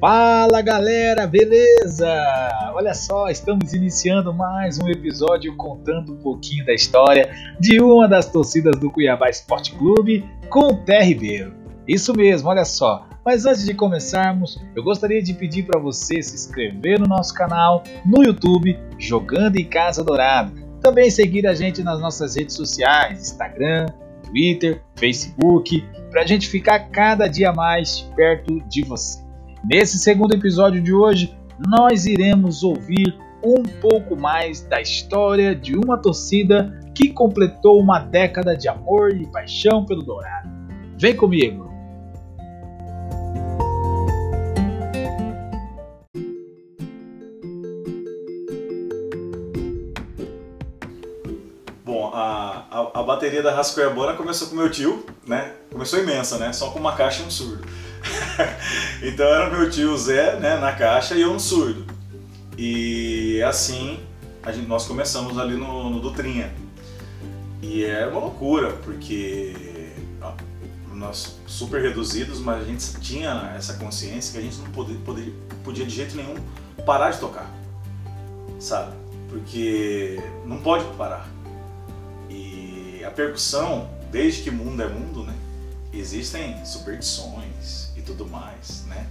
Fala 0.00 0.60
galera, 0.62 1.28
beleza? 1.28 2.08
Olha 2.74 2.92
só, 2.92 3.28
estamos 3.28 3.72
iniciando 3.72 4.34
mais 4.34 4.80
um 4.80 4.88
episódio 4.88 5.56
contando 5.56 6.14
um 6.14 6.16
pouquinho 6.16 6.66
da 6.66 6.74
história 6.74 7.30
de 7.60 7.80
uma 7.80 8.08
das 8.08 8.26
torcidas 8.26 8.76
do 8.80 8.90
Cuiabá 8.90 9.30
Esporte 9.30 9.76
Clube 9.76 10.28
com 10.50 10.72
o 10.72 10.84
Té 10.84 11.04
Ribeiro. 11.04 11.57
Isso 11.88 12.12
mesmo, 12.14 12.50
olha 12.50 12.66
só. 12.66 13.08
Mas 13.24 13.46
antes 13.46 13.64
de 13.64 13.72
começarmos, 13.72 14.62
eu 14.76 14.84
gostaria 14.84 15.22
de 15.22 15.32
pedir 15.32 15.64
para 15.64 15.80
você 15.80 16.22
se 16.22 16.34
inscrever 16.34 17.00
no 17.00 17.06
nosso 17.06 17.32
canal 17.32 17.82
no 18.04 18.22
YouTube 18.22 18.78
Jogando 18.98 19.56
em 19.56 19.64
Casa 19.64 20.04
Dourada. 20.04 20.52
Também 20.82 21.10
seguir 21.10 21.46
a 21.46 21.54
gente 21.54 21.82
nas 21.82 21.98
nossas 21.98 22.36
redes 22.36 22.54
sociais, 22.54 23.32
Instagram, 23.32 23.86
Twitter, 24.22 24.82
Facebook, 24.96 25.82
para 26.10 26.22
a 26.22 26.26
gente 26.26 26.46
ficar 26.46 26.90
cada 26.90 27.26
dia 27.26 27.52
mais 27.52 28.02
perto 28.14 28.60
de 28.68 28.82
você. 28.84 29.20
Nesse 29.64 29.98
segundo 29.98 30.34
episódio 30.34 30.82
de 30.82 30.92
hoje, 30.92 31.34
nós 31.66 32.04
iremos 32.04 32.62
ouvir 32.62 33.18
um 33.42 33.62
pouco 33.62 34.14
mais 34.14 34.60
da 34.60 34.80
história 34.80 35.54
de 35.54 35.76
uma 35.76 35.96
torcida 35.96 36.78
que 36.94 37.08
completou 37.12 37.80
uma 37.80 37.98
década 37.98 38.56
de 38.56 38.68
amor 38.68 39.14
e 39.14 39.26
paixão 39.26 39.84
pelo 39.84 40.02
Dourado. 40.02 40.48
Vem 40.98 41.14
comigo! 41.14 41.67
Bom, 51.88 52.10
a, 52.12 52.66
a, 52.70 53.00
a 53.00 53.02
bateria 53.02 53.42
da 53.42 53.50
Rascoiabana 53.50 54.12
começou 54.12 54.48
com 54.48 54.54
meu 54.54 54.70
tio, 54.70 55.06
né? 55.26 55.54
Começou 55.72 55.98
imensa, 55.98 56.36
né? 56.36 56.52
Só 56.52 56.68
com 56.68 56.78
uma 56.78 56.94
caixa 56.94 57.22
e 57.22 57.24
um 57.24 57.30
surdo. 57.30 57.66
então 59.02 59.24
era 59.24 59.48
meu 59.48 59.70
tio 59.70 59.96
Zé, 59.96 60.38
né, 60.38 60.58
na 60.58 60.70
caixa 60.72 61.14
e 61.14 61.22
eu 61.22 61.32
no 61.32 61.40
surdo. 61.40 61.86
E 62.58 63.42
assim 63.42 63.98
a 64.42 64.52
gente, 64.52 64.68
nós 64.68 64.86
começamos 64.86 65.38
ali 65.38 65.56
no, 65.56 65.88
no 65.88 65.98
Dutrinha. 65.98 66.52
E 67.62 67.86
é 67.86 68.06
uma 68.06 68.20
loucura, 68.20 68.72
porque 68.84 69.54
ó, 70.20 70.34
nós 70.92 71.38
super 71.46 71.80
reduzidos, 71.80 72.38
mas 72.38 72.60
a 72.60 72.64
gente 72.66 73.00
tinha 73.00 73.54
essa 73.56 73.72
consciência 73.78 74.34
que 74.34 74.38
a 74.38 74.42
gente 74.42 74.58
não 74.58 74.70
podia, 74.72 74.96
podia, 75.06 75.32
podia 75.64 75.86
de 75.86 75.94
jeito 75.94 76.14
nenhum 76.14 76.34
parar 76.84 77.12
de 77.12 77.18
tocar, 77.18 77.50
sabe? 78.58 78.92
Porque 79.30 80.22
não 80.44 80.58
pode 80.58 80.84
parar. 80.98 81.37
E 82.98 83.04
a 83.04 83.10
percussão, 83.10 83.88
desde 84.10 84.42
que 84.42 84.50
mundo 84.50 84.82
é 84.82 84.88
mundo, 84.88 85.22
né? 85.22 85.34
Existem 85.92 86.64
superstições, 86.64 87.88
tudo 88.08 88.26
mais, 88.26 88.84
né? 88.86 89.06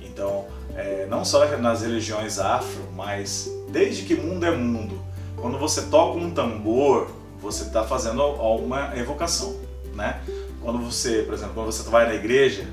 Então, 0.00 0.46
é, 0.76 1.06
não 1.10 1.24
só 1.24 1.44
nas 1.58 1.82
religiões 1.82 2.38
afro, 2.38 2.84
mas 2.94 3.50
desde 3.70 4.04
que 4.04 4.14
mundo 4.14 4.46
é 4.46 4.56
mundo, 4.56 5.00
quando 5.36 5.58
você 5.58 5.82
toca 5.82 6.18
um 6.18 6.30
tambor, 6.30 7.10
você 7.40 7.64
está 7.64 7.84
fazendo 7.84 8.22
alguma 8.22 8.96
evocação, 8.96 9.56
né? 9.94 10.20
Quando 10.62 10.78
você, 10.78 11.22
por 11.22 11.34
exemplo, 11.34 11.54
quando 11.54 11.66
você 11.66 11.88
vai 11.90 12.06
na 12.06 12.14
igreja, 12.14 12.66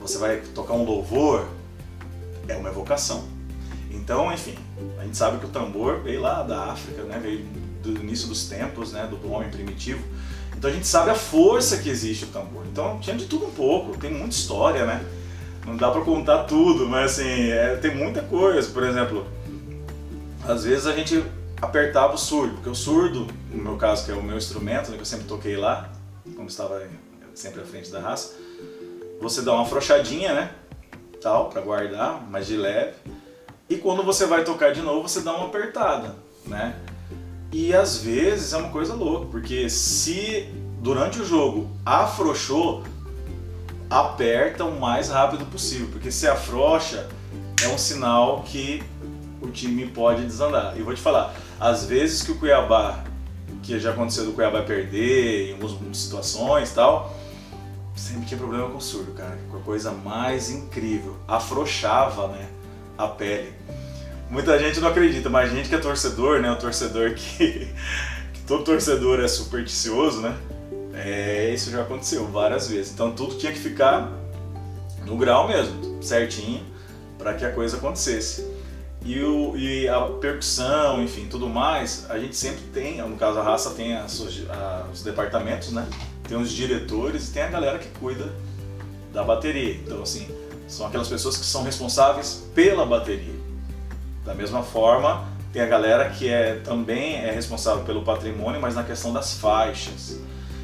você 0.00 0.16
vai 0.16 0.38
tocar 0.54 0.74
um 0.74 0.84
louvor, 0.84 1.46
é 2.48 2.56
uma 2.56 2.70
evocação. 2.70 3.24
Então, 3.90 4.32
enfim, 4.32 4.54
a 4.98 5.04
gente 5.04 5.16
sabe 5.16 5.38
que 5.38 5.46
o 5.46 5.48
tambor 5.48 6.00
veio 6.00 6.20
lá 6.20 6.42
da 6.42 6.72
África, 6.72 7.02
né? 7.02 7.18
Veio 7.18 7.46
do 7.82 7.90
início 7.90 8.28
dos 8.28 8.48
tempos, 8.48 8.92
né? 8.92 9.06
Do 9.06 9.32
homem 9.32 9.50
primitivo. 9.50 10.02
Então 10.56 10.70
a 10.70 10.72
gente 10.72 10.86
sabe 10.86 11.10
a 11.10 11.14
força 11.14 11.78
que 11.78 11.88
existe 11.88 12.24
o 12.24 12.28
tambor. 12.28 12.64
Então 12.70 12.98
tinha 13.00 13.16
de 13.16 13.26
tudo 13.26 13.46
um 13.46 13.50
pouco, 13.50 13.96
tem 13.96 14.10
muita 14.10 14.34
história, 14.34 14.84
né? 14.84 15.04
Não 15.66 15.76
dá 15.76 15.90
para 15.90 16.02
contar 16.02 16.44
tudo, 16.44 16.86
mas 16.86 17.12
assim, 17.12 17.50
é, 17.50 17.76
tem 17.76 17.94
muita 17.94 18.22
coisa. 18.22 18.68
Por 18.70 18.82
exemplo, 18.82 19.26
às 20.46 20.64
vezes 20.64 20.86
a 20.86 20.92
gente 20.92 21.22
apertava 21.60 22.14
o 22.14 22.18
surdo, 22.18 22.54
porque 22.54 22.68
o 22.68 22.74
surdo, 22.74 23.26
no 23.52 23.62
meu 23.62 23.76
caso, 23.76 24.04
que 24.04 24.10
é 24.10 24.14
o 24.14 24.22
meu 24.22 24.36
instrumento, 24.36 24.90
né, 24.90 24.96
que 24.96 25.02
eu 25.02 25.06
sempre 25.06 25.26
toquei 25.26 25.56
lá, 25.56 25.90
quando 26.34 26.48
estava 26.48 26.82
sempre 27.34 27.60
à 27.60 27.64
frente 27.64 27.90
da 27.90 28.00
raça, 28.00 28.34
você 29.20 29.42
dá 29.42 29.52
uma 29.52 29.62
afrouxadinha, 29.62 30.32
né? 30.32 30.50
Tal, 31.20 31.50
para 31.50 31.60
guardar, 31.60 32.26
mas 32.30 32.46
de 32.46 32.56
leve. 32.56 32.94
E 33.68 33.76
quando 33.76 34.02
você 34.02 34.26
vai 34.26 34.42
tocar 34.42 34.72
de 34.72 34.80
novo, 34.80 35.06
você 35.06 35.20
dá 35.20 35.32
uma 35.34 35.46
apertada, 35.46 36.16
né? 36.46 36.74
E 37.52 37.74
às 37.74 37.98
vezes 37.98 38.52
é 38.52 38.56
uma 38.56 38.70
coisa 38.70 38.94
louca, 38.94 39.26
porque 39.26 39.68
se 39.68 40.48
durante 40.80 41.20
o 41.20 41.24
jogo 41.24 41.68
afrouxou, 41.84 42.84
aperta 43.88 44.64
o 44.64 44.80
mais 44.80 45.08
rápido 45.08 45.44
possível, 45.46 45.88
porque 45.90 46.12
se 46.12 46.28
afrouxa 46.28 47.08
é 47.62 47.68
um 47.68 47.76
sinal 47.76 48.42
que 48.42 48.82
o 49.42 49.48
time 49.48 49.86
pode 49.86 50.24
desandar. 50.24 50.78
E 50.78 50.82
vou 50.82 50.94
te 50.94 51.00
falar, 51.00 51.34
às 51.58 51.84
vezes 51.84 52.22
que 52.22 52.30
o 52.30 52.38
Cuiabá, 52.38 53.02
que 53.62 53.78
já 53.78 53.90
aconteceu 53.90 54.24
do 54.24 54.32
Cuiabá 54.32 54.62
perder 54.62 55.50
em 55.50 55.52
algumas 55.52 55.96
situações 55.98 56.72
tal, 56.72 57.14
sempre 57.96 58.26
tinha 58.26 58.38
problema 58.38 58.68
com 58.70 58.78
o 58.78 58.80
surdo, 58.80 59.12
cara, 59.12 59.38
com 59.50 59.56
a 59.56 59.60
coisa 59.60 59.90
mais 59.90 60.50
incrível, 60.50 61.16
afrouxava, 61.26 62.28
né, 62.28 62.48
a 62.96 63.08
pele. 63.08 63.52
Muita 64.30 64.56
gente 64.60 64.78
não 64.78 64.88
acredita, 64.88 65.28
mas 65.28 65.50
gente 65.50 65.68
que 65.68 65.74
é 65.74 65.78
torcedor, 65.78 66.40
né? 66.40 66.52
O 66.52 66.56
torcedor 66.56 67.14
que, 67.14 67.68
que 68.32 68.40
todo 68.46 68.62
torcedor 68.62 69.18
é 69.18 69.26
supersticioso, 69.26 70.20
né? 70.20 70.36
É, 70.94 71.50
isso 71.52 71.68
já 71.70 71.82
aconteceu 71.82 72.26
várias 72.28 72.68
vezes. 72.68 72.92
Então 72.92 73.10
tudo 73.10 73.34
tinha 73.34 73.52
que 73.52 73.58
ficar 73.58 74.08
no 75.04 75.16
grau 75.16 75.48
mesmo, 75.48 76.00
certinho, 76.00 76.64
para 77.18 77.34
que 77.34 77.44
a 77.44 77.50
coisa 77.50 77.76
acontecesse. 77.76 78.46
E, 79.04 79.20
o, 79.20 79.56
e 79.56 79.88
a 79.88 80.00
percussão, 80.02 81.02
enfim, 81.02 81.26
tudo 81.28 81.48
mais, 81.48 82.06
a 82.08 82.16
gente 82.18 82.36
sempre 82.36 82.62
tem, 82.72 82.98
no 82.98 83.16
caso 83.16 83.40
a 83.40 83.42
raça 83.42 83.70
tem 83.70 83.96
os 84.92 85.02
departamentos, 85.02 85.72
né? 85.72 85.88
Tem 86.28 86.40
os 86.40 86.52
diretores 86.52 87.28
e 87.28 87.32
tem 87.32 87.42
a 87.42 87.48
galera 87.48 87.78
que 87.78 87.88
cuida 87.98 88.32
da 89.12 89.24
bateria. 89.24 89.74
Então, 89.74 90.02
assim, 90.02 90.28
são 90.68 90.86
aquelas 90.86 91.08
pessoas 91.08 91.36
que 91.36 91.44
são 91.44 91.64
responsáveis 91.64 92.44
pela 92.54 92.86
bateria. 92.86 93.39
Da 94.24 94.34
mesma 94.34 94.62
forma, 94.62 95.24
tem 95.52 95.62
a 95.62 95.66
galera 95.66 96.08
que 96.10 96.28
é 96.28 96.56
também 96.56 97.16
é 97.16 97.30
responsável 97.30 97.84
pelo 97.84 98.02
patrimônio, 98.02 98.60
mas 98.60 98.74
na 98.74 98.84
questão 98.84 99.12
das 99.12 99.34
faixas. 99.34 100.18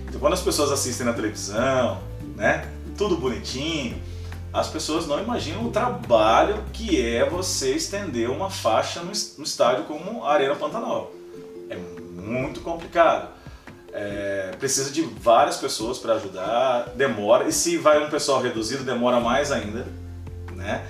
Então, 0.06 0.20
quando 0.20 0.34
as 0.34 0.42
pessoas 0.42 0.70
assistem 0.70 1.06
na 1.06 1.12
televisão, 1.12 1.98
né, 2.36 2.70
tudo 2.96 3.16
bonitinho, 3.16 4.00
as 4.52 4.68
pessoas 4.68 5.06
não 5.06 5.20
imaginam 5.20 5.66
o 5.66 5.70
trabalho 5.70 6.62
que 6.72 7.04
é 7.04 7.28
você 7.28 7.74
estender 7.74 8.30
uma 8.30 8.48
faixa 8.48 9.02
no, 9.02 9.12
estádio 9.12 9.84
como 9.84 10.24
a 10.24 10.32
Arena 10.32 10.54
Pantanal. 10.54 11.12
É 11.68 11.76
muito 11.76 12.60
complicado. 12.60 13.28
É, 13.92 14.54
precisa 14.58 14.90
de 14.90 15.02
várias 15.02 15.56
pessoas 15.56 15.98
para 15.98 16.14
ajudar, 16.14 16.90
demora. 16.94 17.48
E 17.48 17.52
se 17.52 17.76
vai 17.76 18.02
um 18.02 18.08
pessoal 18.08 18.40
reduzido, 18.40 18.84
demora 18.84 19.20
mais 19.20 19.50
ainda, 19.50 19.86
né? 20.52 20.86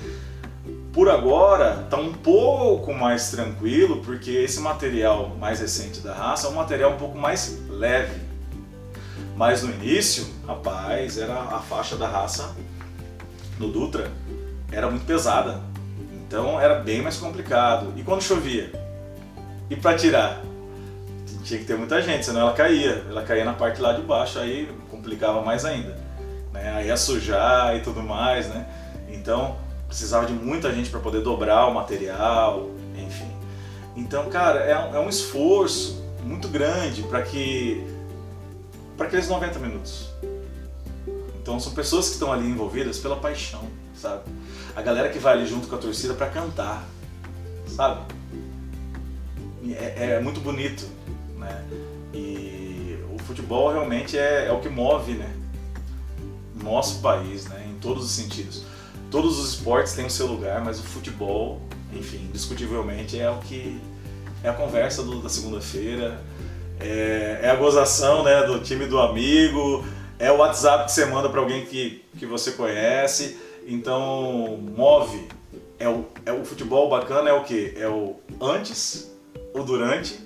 Por 0.97 1.11
agora 1.11 1.83
está 1.84 1.99
um 1.99 2.11
pouco 2.11 2.95
mais 2.95 3.31
tranquilo, 3.31 4.01
porque 4.03 4.31
esse 4.31 4.61
material 4.61 5.37
mais 5.39 5.61
recente 5.61 6.01
da 6.01 6.15
raça 6.15 6.47
é 6.47 6.51
um 6.51 6.55
material 6.55 6.93
um 6.93 6.97
pouco 6.97 7.19
mais 7.19 7.61
leve. 7.69 8.19
Mas 9.37 9.62
no 9.62 9.75
início, 9.75 10.27
rapaz, 10.47 11.19
era 11.19 11.34
a 11.34 11.59
faixa 11.59 11.97
da 11.97 12.09
raça 12.09 12.57
no 13.59 13.69
Dutra 13.69 14.11
era 14.73 14.89
muito 14.89 15.05
pesada. 15.05 15.61
Então 16.15 16.59
era 16.59 16.77
bem 16.77 17.03
mais 17.03 17.19
complicado. 17.19 17.93
E 17.95 18.03
quando 18.03 18.22
chovia? 18.22 18.72
E 19.69 19.77
para 19.77 19.98
tirar? 19.98 20.41
Tinha 21.45 21.60
que 21.60 21.66
ter 21.66 21.77
muita 21.77 22.01
gente, 22.01 22.25
senão 22.25 22.41
ela 22.41 22.54
caía. 22.54 23.04
Ela 23.07 23.22
caía 23.22 23.45
na 23.45 23.53
parte 23.53 23.83
lá 23.83 23.93
de 23.93 24.01
baixo, 24.01 24.39
aí 24.39 24.66
complicava 24.91 25.43
mais 25.43 25.66
ainda. 25.66 25.95
Né? 26.54 26.72
Aí 26.75 26.87
ia 26.87 26.97
sujar 26.97 27.77
e 27.77 27.81
tudo 27.81 28.03
mais, 28.03 28.48
né? 28.48 28.66
Então 29.10 29.66
precisava 29.86 30.27
de 30.27 30.33
muita 30.33 30.72
gente 30.72 30.91
para 30.91 31.00
poder 31.00 31.21
dobrar 31.21 31.66
o 31.66 31.74
material, 31.74 32.68
enfim. 32.97 33.30
Então, 33.97 34.28
cara, 34.28 34.60
é 34.60 34.78
um, 34.78 34.97
é 34.97 35.00
um 35.00 35.09
esforço 35.09 36.04
muito 36.22 36.48
grande 36.48 37.03
para 37.03 37.22
que 37.22 37.86
para 38.97 39.06
aqueles 39.06 39.28
90 39.28 39.59
minutos. 39.59 40.10
Então, 41.41 41.60
são 41.60 41.72
pessoas 41.72 42.06
que 42.09 42.15
estão 42.15 42.33
ali 42.33 42.47
envolvidas 42.47 42.98
pela 42.98 43.16
paixão, 43.16 43.68
sabe? 43.94 44.22
A 44.74 44.83
galera 44.83 45.09
que 45.10 45.18
vai 45.18 45.34
ali 45.34 45.47
junto 45.47 45.68
com 45.68 45.77
a 45.77 45.78
torcida 45.78 46.15
para 46.15 46.28
cantar, 46.28 46.84
sabe? 47.68 48.00
É, 49.68 50.12
é, 50.12 50.21
muito 50.21 50.41
bonito, 50.41 50.88
né? 51.38 51.65
E 52.12 52.98
o 53.15 53.18
futebol 53.22 53.71
realmente 53.72 54.18
é, 54.18 54.47
é 54.47 54.53
o 54.53 54.60
que 54.60 54.68
move, 54.68 55.12
né? 55.12 55.34
Nosso 56.62 57.00
país, 57.00 57.47
né? 57.47 57.66
Em 57.68 57.78
todos 57.78 58.04
os 58.04 58.10
sentidos. 58.10 58.65
Todos 59.11 59.39
os 59.39 59.55
esportes 59.55 59.95
têm 59.95 60.07
o 60.07 60.11
seu 60.11 60.27
lugar, 60.27 60.65
mas 60.65 60.79
o 60.79 60.83
futebol, 60.83 61.61
enfim, 61.93 62.29
indiscutivelmente 62.29 63.19
é 63.19 63.31
o 63.31 63.39
que 63.39 63.81
é 64.43 64.49
a 64.49 64.53
conversa 64.53 65.03
do, 65.03 65.21
da 65.21 65.29
segunda-feira, 65.29 66.21
é, 66.79 67.41
é, 67.43 67.51
a 67.51 67.57
gozação 67.57 68.23
né, 68.23 68.43
do 68.45 68.61
time 68.61 68.87
do 68.87 68.99
amigo, 68.99 69.85
é 70.19 70.31
o 70.31 70.37
WhatsApp 70.37 70.87
que 70.87 70.93
você 70.93 71.07
manda 71.07 71.29
para 71.29 71.41
alguém 71.41 71.65
que, 71.65 72.05
que 72.19 72.27
você 72.27 72.53
conhece. 72.53 73.39
Então, 73.67 74.59
move. 74.77 75.29
É 75.79 75.89
o, 75.89 76.07
é 76.25 76.33
o 76.33 76.43
futebol 76.45 76.89
bacana 76.89 77.29
é 77.29 77.33
o 77.35 77.45
que? 77.45 77.75
É 77.77 77.87
o 77.87 78.17
antes, 78.41 79.13
o 79.53 79.63
durante 79.63 80.19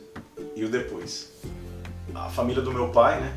e 0.55 0.65
o 0.65 0.69
depois. 0.69 1.33
A 2.15 2.29
família 2.29 2.63
do 2.63 2.73
meu 2.73 2.89
pai, 2.89 3.21
né? 3.21 3.37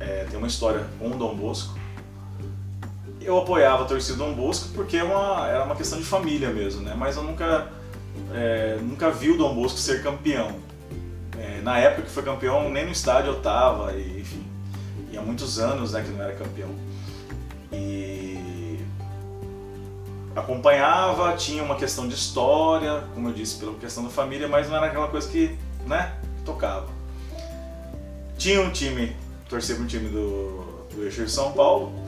É, 0.00 0.24
tem 0.30 0.38
uma 0.38 0.46
história 0.46 0.86
com 0.98 1.08
o 1.08 1.16
Dom 1.16 1.34
Bosco. 1.34 1.75
Eu 3.26 3.38
apoiava 3.38 3.82
a 3.82 3.86
torcida 3.86 4.16
do 4.16 4.24
Dom 4.24 4.34
Bosco 4.34 4.68
porque 4.72 4.98
é 4.98 5.02
uma, 5.02 5.48
era 5.48 5.64
uma 5.64 5.74
questão 5.74 5.98
de 5.98 6.04
família 6.04 6.48
mesmo, 6.50 6.82
né? 6.82 6.94
Mas 6.96 7.16
eu 7.16 7.24
nunca, 7.24 7.72
é, 8.32 8.78
nunca 8.80 9.10
vi 9.10 9.32
o 9.32 9.36
Dom 9.36 9.52
Bosco 9.52 9.78
ser 9.78 10.00
campeão. 10.00 10.60
É, 11.36 11.60
na 11.60 11.76
época 11.76 12.02
que 12.02 12.10
foi 12.10 12.22
campeão, 12.22 12.70
nem 12.70 12.84
no 12.84 12.92
estádio 12.92 13.32
eu 13.32 13.40
tava, 13.40 13.94
e, 13.94 14.20
enfim. 14.20 14.46
E 15.10 15.18
há 15.18 15.22
muitos 15.22 15.58
anos 15.58 15.90
né, 15.90 16.04
que 16.04 16.10
não 16.10 16.22
era 16.22 16.34
campeão. 16.34 16.70
E 17.72 18.78
acompanhava, 20.36 21.34
tinha 21.34 21.64
uma 21.64 21.74
questão 21.74 22.06
de 22.06 22.14
história, 22.14 23.02
como 23.12 23.28
eu 23.28 23.32
disse, 23.32 23.58
pela 23.58 23.74
questão 23.74 24.04
da 24.04 24.10
família, 24.10 24.46
mas 24.46 24.68
não 24.68 24.76
era 24.76 24.86
aquela 24.86 25.08
coisa 25.08 25.28
que, 25.28 25.58
né, 25.84 26.14
tocava. 26.44 26.86
Tinha 28.38 28.60
um 28.60 28.70
time, 28.70 29.16
torcia 29.48 29.74
para 29.74 29.82
um 29.82 29.88
time 29.88 30.10
do, 30.10 30.86
do 30.94 31.02
Eixo 31.02 31.24
de 31.24 31.30
São 31.32 31.50
Paulo, 31.50 32.05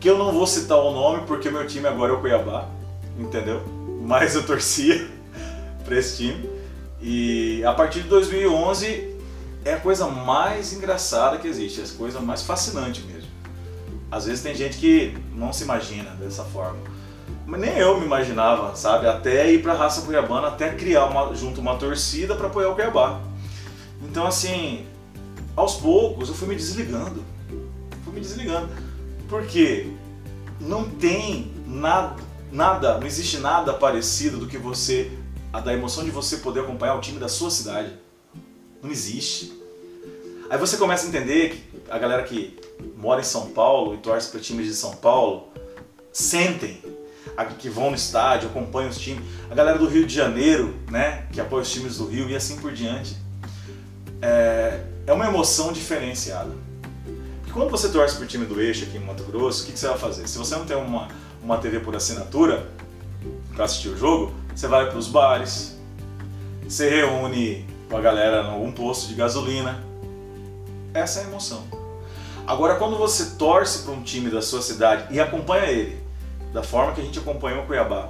que 0.00 0.08
eu 0.08 0.16
não 0.16 0.32
vou 0.32 0.46
citar 0.46 0.78
o 0.78 0.92
nome 0.92 1.24
porque 1.26 1.50
meu 1.50 1.66
time 1.66 1.86
agora 1.86 2.12
é 2.12 2.16
o 2.16 2.20
Cuiabá, 2.20 2.68
entendeu? 3.18 3.62
Mas 4.02 4.34
eu 4.34 4.46
torcia 4.46 5.08
para 5.84 5.96
esse 5.96 6.16
time. 6.16 6.48
E 7.00 7.64
a 7.64 7.72
partir 7.72 8.02
de 8.02 8.08
2011 8.08 9.16
é 9.64 9.74
a 9.74 9.80
coisa 9.80 10.06
mais 10.06 10.72
engraçada 10.72 11.38
que 11.38 11.46
existe, 11.46 11.80
é 11.80 11.84
a 11.84 11.98
coisa 11.98 12.20
mais 12.20 12.42
fascinante 12.42 13.02
mesmo. 13.02 13.28
Às 14.10 14.26
vezes 14.26 14.42
tem 14.42 14.54
gente 14.54 14.78
que 14.78 15.16
não 15.34 15.52
se 15.52 15.64
imagina 15.64 16.10
dessa 16.12 16.44
forma. 16.44 16.78
Mas 17.46 17.60
nem 17.60 17.76
eu 17.78 17.98
me 17.98 18.06
imaginava, 18.06 18.74
sabe? 18.76 19.06
Até 19.06 19.50
ir 19.50 19.62
para 19.62 19.72
a 19.72 19.76
raça 19.76 20.02
cuiabana, 20.02 20.48
até 20.48 20.74
criar 20.74 21.06
uma, 21.06 21.34
junto 21.34 21.60
uma 21.60 21.76
torcida 21.76 22.34
para 22.34 22.46
apoiar 22.46 22.70
o 22.70 22.74
Cuiabá. 22.74 23.20
Então, 24.02 24.26
assim, 24.26 24.86
aos 25.56 25.76
poucos 25.76 26.28
eu 26.28 26.34
fui 26.34 26.48
me 26.48 26.54
desligando. 26.54 27.24
Fui 28.04 28.12
me 28.12 28.20
desligando. 28.20 28.68
Porque 29.28 29.92
não 30.60 30.88
tem 30.88 31.52
nada, 31.66 32.16
nada, 32.50 32.98
não 32.98 33.06
existe 33.06 33.38
nada 33.38 33.74
parecido 33.74 34.38
do 34.38 34.46
que 34.46 34.56
você, 34.56 35.10
da 35.64 35.72
emoção 35.72 36.04
de 36.04 36.10
você 36.10 36.38
poder 36.38 36.60
acompanhar 36.60 36.94
o 36.94 37.00
time 37.00 37.18
da 37.18 37.28
sua 37.28 37.50
cidade. 37.50 37.92
Não 38.82 38.90
existe. 38.90 39.52
Aí 40.48 40.58
você 40.58 40.76
começa 40.76 41.06
a 41.06 41.08
entender 41.08 41.50
que 41.50 41.90
a 41.90 41.98
galera 41.98 42.22
que 42.22 42.58
mora 42.96 43.20
em 43.20 43.24
São 43.24 43.50
Paulo 43.50 43.94
e 43.94 43.98
torce 43.98 44.30
para 44.30 44.40
times 44.40 44.66
de 44.66 44.74
São 44.74 44.96
Paulo 44.96 45.48
sentem 46.12 46.80
que 47.58 47.68
vão 47.68 47.90
no 47.90 47.96
estádio, 47.96 48.48
acompanham 48.48 48.90
os 48.90 48.98
times. 48.98 49.24
A 49.50 49.54
galera 49.54 49.78
do 49.78 49.86
Rio 49.86 50.06
de 50.06 50.14
Janeiro, 50.14 50.74
né, 50.90 51.26
que 51.32 51.40
apoia 51.40 51.62
os 51.62 51.70
times 51.70 51.98
do 51.98 52.06
Rio 52.06 52.28
e 52.28 52.34
assim 52.34 52.56
por 52.56 52.72
diante. 52.72 53.16
É, 54.20 54.80
é 55.06 55.12
uma 55.12 55.26
emoção 55.26 55.72
diferenciada. 55.72 56.50
Quando 57.58 57.72
você 57.72 57.88
torce 57.88 58.14
para 58.14 58.22
o 58.22 58.26
time 58.28 58.46
do 58.46 58.60
Eixo 58.60 58.84
aqui 58.84 58.98
em 58.98 59.00
Mato 59.00 59.24
Grosso, 59.24 59.64
o 59.64 59.66
que, 59.66 59.72
que, 59.72 59.80
você 59.80 59.88
vai 59.88 59.98
fazer? 59.98 60.28
Se 60.28 60.38
você 60.38 60.54
não 60.54 60.64
tem 60.64 60.76
uma, 60.76 61.08
uma 61.42 61.58
TV 61.58 61.80
por 61.80 61.96
assinatura 61.96 62.68
para 63.52 63.64
assistir 63.64 63.88
o 63.88 63.98
jogo, 63.98 64.32
você 64.54 64.68
vai 64.68 64.88
para 64.88 64.96
os 64.96 65.08
bares, 65.08 65.76
você 66.62 66.88
reúne 66.88 67.66
com 67.90 67.96
a 67.96 68.00
galera 68.00 68.44
em 68.44 68.50
algum 68.50 68.70
posto 68.70 69.08
de 69.08 69.14
gasolina. 69.14 69.82
Essa 70.94 71.18
é 71.18 71.24
a 71.24 71.26
emoção. 71.26 71.64
Agora, 72.46 72.76
quando 72.76 72.96
você 72.96 73.34
torce 73.36 73.82
para 73.82 73.92
um 73.92 74.04
time 74.04 74.30
da 74.30 74.40
sua 74.40 74.62
cidade 74.62 75.12
e 75.12 75.18
acompanha 75.18 75.64
ele, 75.64 76.00
da 76.52 76.62
forma 76.62 76.92
que 76.92 77.00
a 77.00 77.04
gente 77.04 77.18
acompanhou 77.18 77.64
o 77.64 77.66
Cuiabá, 77.66 78.08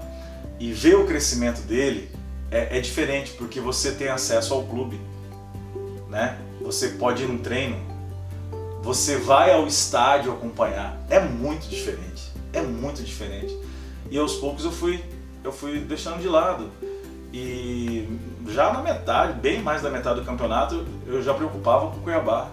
e 0.61 0.71
vê 0.75 0.95
o 0.95 1.07
crescimento 1.07 1.63
dele, 1.63 2.11
é, 2.51 2.77
é 2.77 2.81
diferente, 2.83 3.31
porque 3.31 3.63
você 3.63 3.93
tem 3.93 4.09
acesso 4.09 4.53
ao 4.53 4.65
clube. 4.65 5.01
Né? 6.11 6.37
Você 6.61 6.89
pode 6.89 7.23
ir 7.23 7.27
num 7.27 7.39
treino, 7.39 7.88
você 8.83 9.17
vai 9.17 9.53
ao 9.53 9.67
estádio 9.67 10.33
acompanhar. 10.33 10.99
É 11.09 11.21
muito 11.21 11.69
diferente. 11.69 12.33
É 12.53 12.63
muito 12.63 13.03
diferente. 13.03 13.57
E 14.11 14.19
aos 14.19 14.35
poucos 14.35 14.65
eu 14.65 14.73
fui, 14.73 15.05
eu 15.45 15.53
fui 15.53 15.81
deixando 15.81 16.21
de 16.21 16.29
lado. 16.29 16.71
E 17.33 18.09
já 18.49 18.73
na 18.73 18.83
metade, 18.83 19.39
bem 19.39 19.61
mais 19.61 19.83
da 19.83 19.91
metade 19.91 20.21
do 20.21 20.27
campeonato, 20.27 20.87
eu 21.07 21.23
já 21.23 21.35
preocupava 21.35 21.91
com 21.91 21.99
o 21.99 22.01
Cuiabá. 22.01 22.51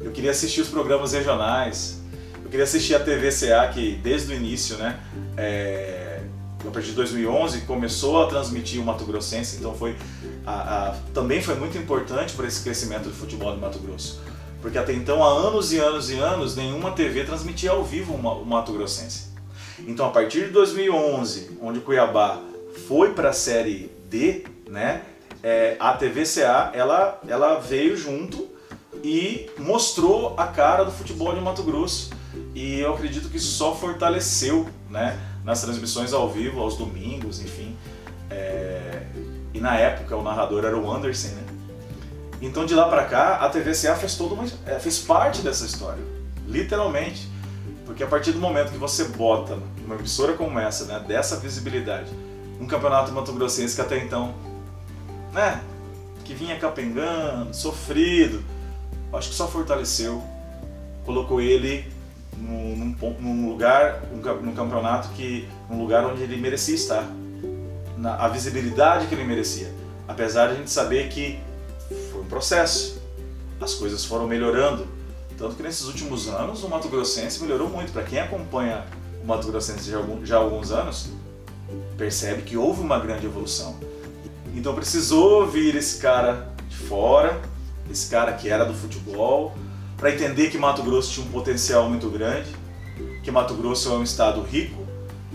Eu 0.00 0.10
queria 0.12 0.30
assistir 0.30 0.60
os 0.60 0.68
programas 0.68 1.12
regionais, 1.12 2.00
eu 2.42 2.50
queria 2.50 2.64
assistir 2.64 2.94
a 2.94 3.00
TVCA, 3.00 3.68
que 3.74 3.96
desde 4.02 4.32
o 4.32 4.34
início, 4.34 4.76
né, 4.76 4.98
é, 5.36 6.22
a 6.66 6.70
partir 6.70 6.90
de 6.90 6.94
2011, 6.94 7.62
começou 7.62 8.22
a 8.22 8.26
transmitir 8.26 8.80
o 8.80 8.84
Mato 8.84 9.04
Grossense, 9.04 9.56
então 9.58 9.74
foi 9.74 9.96
a, 10.46 10.52
a, 10.88 10.94
também 11.12 11.42
foi 11.42 11.56
muito 11.56 11.76
importante 11.76 12.32
para 12.34 12.46
esse 12.46 12.62
crescimento 12.62 13.04
do 13.04 13.14
futebol 13.14 13.52
do 13.52 13.60
Mato 13.60 13.78
Grosso. 13.80 14.22
Porque 14.60 14.78
até 14.78 14.92
então, 14.92 15.22
há 15.22 15.28
anos 15.28 15.72
e 15.72 15.78
anos 15.78 16.10
e 16.10 16.18
anos, 16.18 16.56
nenhuma 16.56 16.90
TV 16.90 17.24
transmitia 17.24 17.70
ao 17.70 17.84
vivo 17.84 18.14
o 18.14 18.44
Mato 18.44 18.72
Grossense. 18.72 19.28
Então, 19.86 20.06
a 20.06 20.10
partir 20.10 20.46
de 20.46 20.50
2011, 20.50 21.58
onde 21.62 21.80
Cuiabá 21.80 22.40
foi 22.88 23.12
para 23.12 23.30
a 23.30 23.32
Série 23.32 23.90
D, 24.08 24.44
né, 24.68 25.02
é, 25.42 25.76
a 25.78 25.92
TVCA 25.92 26.72
ela, 26.74 27.20
ela 27.26 27.58
veio 27.58 27.96
junto 27.96 28.48
e 29.04 29.48
mostrou 29.58 30.34
a 30.36 30.46
cara 30.46 30.84
do 30.84 30.90
futebol 30.90 31.34
de 31.34 31.40
Mato 31.40 31.62
Grosso. 31.62 32.10
E 32.54 32.80
eu 32.80 32.94
acredito 32.94 33.28
que 33.28 33.38
só 33.38 33.74
fortaleceu 33.74 34.68
né, 34.90 35.18
nas 35.44 35.62
transmissões 35.62 36.12
ao 36.12 36.28
vivo, 36.28 36.60
aos 36.60 36.76
domingos, 36.76 37.40
enfim. 37.40 37.76
É... 38.30 39.06
E 39.54 39.60
na 39.60 39.76
época 39.76 40.16
o 40.16 40.22
narrador 40.22 40.64
era 40.64 40.76
o 40.76 40.92
Anderson, 40.92 41.28
né? 41.28 41.42
Então 42.40 42.64
de 42.64 42.74
lá 42.74 42.88
para 42.88 43.04
cá 43.04 43.36
a 43.36 43.48
TVCA 43.48 43.94
fez 43.96 44.14
toda 44.14 44.34
uma, 44.34 44.44
é, 44.66 44.78
fez 44.78 44.98
parte 44.98 45.42
dessa 45.42 45.64
história, 45.64 46.02
literalmente, 46.46 47.28
porque 47.84 48.02
a 48.02 48.06
partir 48.06 48.32
do 48.32 48.38
momento 48.38 48.70
que 48.70 48.78
você 48.78 49.04
bota 49.04 49.58
uma 49.84 49.96
emissora 49.96 50.34
como 50.34 50.58
essa, 50.58 50.84
né, 50.84 51.04
dessa 51.06 51.36
visibilidade, 51.36 52.10
um 52.60 52.66
campeonato 52.66 53.12
mato-grossense 53.12 53.74
que 53.74 53.80
até 53.80 53.98
então, 53.98 54.34
né, 55.32 55.60
que 56.24 56.34
vinha 56.34 56.56
capengando, 56.58 57.54
sofrido, 57.54 58.44
acho 59.12 59.30
que 59.30 59.34
só 59.34 59.48
fortaleceu, 59.48 60.22
colocou 61.04 61.40
ele 61.40 61.90
num, 62.36 62.76
num, 62.76 63.16
num 63.18 63.48
lugar, 63.48 64.02
num 64.12 64.54
campeonato 64.54 65.08
que, 65.10 65.48
num 65.68 65.80
lugar 65.80 66.04
onde 66.04 66.22
ele 66.22 66.36
merecia 66.36 66.74
estar, 66.74 67.04
na, 67.96 68.14
a 68.16 68.28
visibilidade 68.28 69.06
que 69.06 69.14
ele 69.14 69.24
merecia, 69.24 69.72
apesar 70.06 70.48
de 70.48 70.52
a 70.52 70.56
gente 70.56 70.70
saber 70.70 71.08
que 71.08 71.40
foi 71.88 72.20
um 72.20 72.26
processo, 72.26 73.00
as 73.60 73.74
coisas 73.74 74.04
foram 74.04 74.26
melhorando, 74.26 74.86
tanto 75.36 75.54
que 75.56 75.62
nesses 75.62 75.86
últimos 75.86 76.28
anos 76.28 76.62
o 76.62 76.68
Mato 76.68 76.88
Grossense 76.88 77.40
melhorou 77.42 77.68
muito. 77.68 77.92
Para 77.92 78.02
quem 78.02 78.18
acompanha 78.18 78.84
o 79.22 79.26
Mato 79.26 79.46
Grossense 79.46 79.90
já, 79.90 79.98
já 80.24 80.36
há 80.36 80.40
alguns 80.40 80.70
anos, 80.70 81.10
percebe 81.96 82.42
que 82.42 82.56
houve 82.56 82.80
uma 82.80 82.98
grande 82.98 83.26
evolução. 83.26 83.76
Então 84.54 84.74
precisou 84.74 85.46
vir 85.46 85.76
esse 85.76 85.98
cara 85.98 86.52
de 86.68 86.76
fora, 86.76 87.40
esse 87.90 88.10
cara 88.10 88.32
que 88.32 88.48
era 88.48 88.64
do 88.64 88.74
futebol, 88.74 89.54
para 89.96 90.12
entender 90.12 90.50
que 90.50 90.58
Mato 90.58 90.82
Grosso 90.82 91.12
tinha 91.12 91.26
um 91.26 91.30
potencial 91.30 91.88
muito 91.88 92.08
grande, 92.08 92.50
que 93.22 93.30
Mato 93.30 93.54
Grosso 93.54 93.90
é 93.90 93.92
um 93.92 94.02
estado 94.02 94.40
rico 94.42 94.86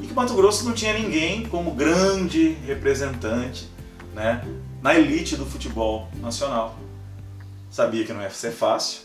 e 0.01 0.07
que 0.07 0.13
Mato 0.13 0.33
Grosso 0.33 0.65
não 0.65 0.73
tinha 0.73 0.93
ninguém 0.93 1.45
como 1.45 1.71
grande 1.71 2.57
representante 2.65 3.69
né, 4.13 4.43
na 4.83 4.93
elite 4.93 5.37
do 5.37 5.45
futebol 5.45 6.09
nacional. 6.21 6.75
Sabia 7.71 8.05
que 8.05 8.11
não 8.11 8.21
ia 8.21 8.29
ser 8.29 8.51
fácil, 8.51 9.03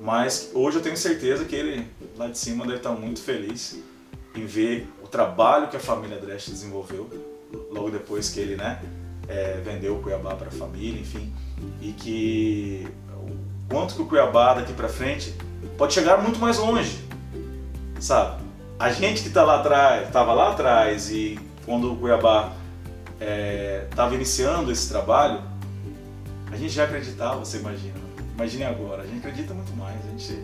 mas 0.00 0.50
hoje 0.52 0.78
eu 0.78 0.82
tenho 0.82 0.96
certeza 0.96 1.44
que 1.44 1.54
ele 1.54 1.86
lá 2.16 2.26
de 2.26 2.36
cima 2.36 2.66
deve 2.66 2.78
estar 2.78 2.90
muito 2.90 3.22
feliz 3.22 3.78
em 4.34 4.44
ver 4.44 4.88
o 5.02 5.06
trabalho 5.06 5.68
que 5.68 5.76
a 5.76 5.80
família 5.80 6.18
Dresch 6.18 6.50
desenvolveu 6.50 7.08
logo 7.70 7.90
depois 7.90 8.28
que 8.28 8.40
ele 8.40 8.56
né, 8.56 8.82
é, 9.28 9.60
vendeu 9.64 9.96
o 9.96 10.02
Cuiabá 10.02 10.34
para 10.34 10.48
a 10.48 10.50
família, 10.50 11.00
enfim, 11.00 11.32
e 11.80 11.92
que 11.92 12.88
o 13.12 13.72
quanto 13.72 13.94
que 13.94 14.02
o 14.02 14.06
Cuiabá 14.06 14.54
daqui 14.54 14.72
para 14.72 14.88
frente 14.88 15.32
pode 15.78 15.94
chegar 15.94 16.20
muito 16.20 16.40
mais 16.40 16.58
longe, 16.58 16.98
sabe? 18.00 18.42
A 18.78 18.90
gente 18.90 19.22
que 19.22 19.28
está 19.28 19.44
lá 19.44 19.60
atrás, 19.60 20.08
estava 20.08 20.34
lá 20.34 20.50
atrás 20.50 21.10
e 21.10 21.38
quando 21.64 21.92
o 21.92 21.96
Cuiabá 21.96 22.52
estava 23.20 24.12
é, 24.12 24.16
iniciando 24.16 24.70
esse 24.70 24.88
trabalho, 24.88 25.42
a 26.50 26.56
gente 26.56 26.70
já 26.70 26.84
acreditava, 26.84 27.38
você 27.38 27.58
imagina. 27.58 27.94
Imagine 28.34 28.64
agora, 28.64 29.02
a 29.02 29.06
gente 29.06 29.18
acredita 29.18 29.52
muito 29.52 29.74
mais, 29.76 29.96
a 30.06 30.10
gente 30.10 30.38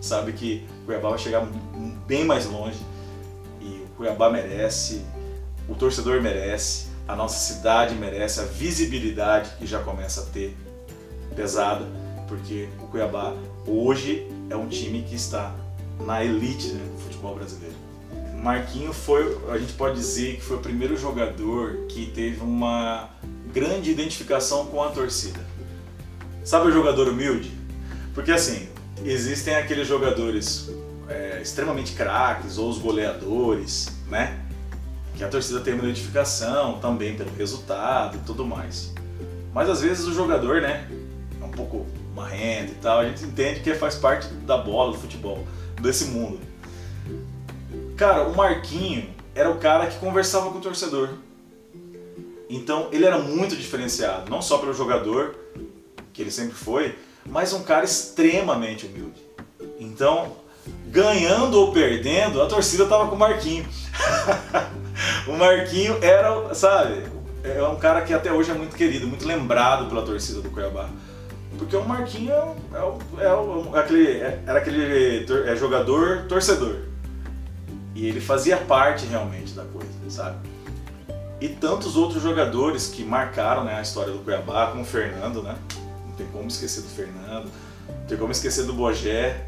sabe 0.00 0.32
que 0.32 0.66
o 0.82 0.86
Cuiabá 0.86 1.10
vai 1.10 1.18
chegar 1.18 1.46
bem 2.06 2.24
mais 2.24 2.46
longe 2.46 2.78
e 3.60 3.86
Cuiabá 3.96 4.30
merece, 4.30 5.02
o 5.68 5.74
torcedor 5.74 6.20
merece, 6.22 6.88
a 7.06 7.16
nossa 7.16 7.38
cidade 7.38 7.94
merece, 7.94 8.40
a 8.40 8.44
visibilidade 8.44 9.50
que 9.58 9.66
já 9.66 9.80
começa 9.80 10.20
a 10.20 10.24
ter 10.26 10.56
pesada, 11.34 11.86
porque 12.28 12.68
o 12.78 12.86
Cuiabá 12.86 13.34
hoje 13.66 14.26
é 14.50 14.56
um 14.56 14.68
time 14.68 15.02
que 15.02 15.14
está 15.14 15.54
na 16.00 16.24
elite 16.24 16.68
do 16.68 16.98
futebol 17.00 17.34
brasileiro. 17.34 17.87
Marquinho 18.42 18.92
foi, 18.92 19.36
a 19.50 19.58
gente 19.58 19.72
pode 19.72 19.96
dizer 19.96 20.36
que 20.36 20.42
foi 20.42 20.56
o 20.56 20.60
primeiro 20.60 20.96
jogador 20.96 21.86
que 21.88 22.06
teve 22.06 22.40
uma 22.40 23.10
grande 23.52 23.90
identificação 23.90 24.66
com 24.66 24.82
a 24.82 24.90
torcida. 24.90 25.40
Sabe 26.44 26.68
o 26.68 26.72
jogador 26.72 27.08
humilde? 27.08 27.52
Porque 28.14 28.30
assim, 28.30 28.68
existem 29.04 29.54
aqueles 29.54 29.86
jogadores 29.88 30.70
é, 31.08 31.40
extremamente 31.42 31.92
craques 31.92 32.58
ou 32.58 32.70
os 32.70 32.78
goleadores, 32.78 33.88
né? 34.08 34.38
Que 35.16 35.24
a 35.24 35.28
torcida 35.28 35.60
tem 35.60 35.74
uma 35.74 35.82
identificação 35.84 36.78
também 36.78 37.16
pelo 37.16 37.34
resultado 37.34 38.18
e 38.18 38.20
tudo 38.20 38.46
mais. 38.46 38.94
Mas 39.52 39.68
às 39.68 39.80
vezes 39.80 40.06
o 40.06 40.14
jogador, 40.14 40.60
né, 40.60 40.88
é 41.40 41.44
um 41.44 41.50
pouco 41.50 41.86
marrento 42.14 42.72
e 42.72 42.76
tal, 42.76 43.00
a 43.00 43.08
gente 43.08 43.24
entende 43.24 43.60
que 43.60 43.74
faz 43.74 43.96
parte 43.96 44.28
da 44.28 44.56
bola, 44.56 44.92
do 44.92 44.98
futebol, 44.98 45.44
desse 45.80 46.04
mundo. 46.04 46.38
Cara, 47.98 48.22
o 48.22 48.36
Marquinho 48.36 49.12
era 49.34 49.50
o 49.50 49.58
cara 49.58 49.88
que 49.88 49.98
conversava 49.98 50.52
com 50.52 50.58
o 50.58 50.60
torcedor. 50.60 51.10
Então 52.48 52.88
ele 52.92 53.04
era 53.04 53.18
muito 53.18 53.56
diferenciado, 53.56 54.30
não 54.30 54.40
só 54.40 54.58
pelo 54.58 54.72
jogador, 54.72 55.34
que 56.12 56.22
ele 56.22 56.30
sempre 56.30 56.54
foi, 56.54 56.96
mas 57.26 57.52
um 57.52 57.64
cara 57.64 57.84
extremamente 57.84 58.86
humilde. 58.86 59.20
Então, 59.80 60.36
ganhando 60.86 61.58
ou 61.58 61.72
perdendo, 61.72 62.40
a 62.40 62.46
torcida 62.46 62.86
tava 62.86 63.08
com 63.08 63.16
o 63.16 63.18
Marquinho. 63.18 63.66
o 65.26 65.32
Marquinho 65.32 65.98
era, 66.00 66.54
sabe, 66.54 67.02
é 67.42 67.60
um 67.64 67.76
cara 67.80 68.02
que 68.02 68.14
até 68.14 68.32
hoje 68.32 68.52
é 68.52 68.54
muito 68.54 68.76
querido, 68.76 69.08
muito 69.08 69.26
lembrado 69.26 69.88
pela 69.88 70.02
torcida 70.02 70.40
do 70.40 70.50
Cuiabá. 70.50 70.88
Porque 71.58 71.74
o 71.74 71.84
Marquinho 71.84 72.32
é, 72.32 72.36
é, 72.36 73.24
é, 73.24 73.76
é 73.76 73.78
aquele, 73.80 74.20
era 74.20 74.58
aquele 74.58 75.26
é 75.48 75.56
jogador 75.56 76.26
torcedor. 76.28 76.86
E 77.98 78.06
ele 78.06 78.20
fazia 78.20 78.56
parte 78.56 79.04
realmente 79.06 79.54
da 79.54 79.64
coisa, 79.64 79.88
sabe? 80.08 80.36
E 81.40 81.48
tantos 81.48 81.96
outros 81.96 82.22
jogadores 82.22 82.86
que 82.86 83.02
marcaram 83.02 83.64
né, 83.64 83.74
a 83.74 83.82
história 83.82 84.12
do 84.12 84.20
Cuiabá, 84.20 84.68
como 84.68 84.82
o 84.82 84.84
Fernando, 84.84 85.42
né? 85.42 85.56
Não 86.06 86.12
tem 86.12 86.24
como 86.28 86.46
esquecer 86.46 86.82
do 86.82 86.88
Fernando, 86.88 87.50
não 87.88 88.06
tem 88.06 88.16
como 88.16 88.30
esquecer 88.30 88.66
do 88.66 88.72
Bogé, 88.72 89.44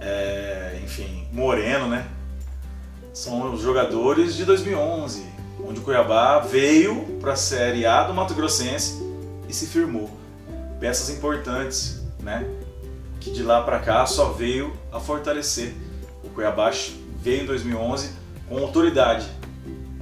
é, 0.00 0.80
enfim, 0.82 1.28
Moreno, 1.34 1.86
né? 1.86 2.08
São 3.12 3.52
os 3.52 3.60
jogadores 3.60 4.34
de 4.34 4.46
2011, 4.46 5.22
onde 5.68 5.80
o 5.80 5.82
Cuiabá 5.82 6.38
veio 6.38 7.18
para 7.20 7.34
a 7.34 7.36
Série 7.36 7.84
A 7.84 8.04
do 8.04 8.14
Mato 8.14 8.32
Grossense 8.32 9.02
e 9.46 9.52
se 9.52 9.66
firmou. 9.66 10.08
Peças 10.80 11.10
importantes, 11.10 12.00
né? 12.20 12.46
Que 13.20 13.30
de 13.30 13.42
lá 13.42 13.60
para 13.62 13.80
cá 13.80 14.06
só 14.06 14.30
veio 14.30 14.72
a 14.90 14.98
fortalecer. 14.98 15.74
O 16.26 16.30
Cuiabá 16.30 16.70
veio 17.22 17.44
em 17.44 17.46
2011 17.46 18.10
com 18.48 18.58
autoridade, 18.58 19.26